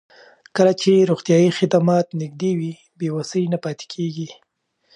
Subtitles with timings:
[0.55, 4.29] کله چې روغتیايي خدمات نږدې وي، بې وسۍ نه پاتې کېږي.